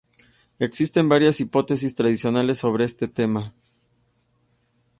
[0.57, 3.53] Existen varias hipótesis tradicionales sobre este tema.